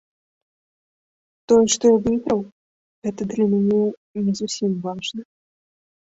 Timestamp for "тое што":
1.53-1.83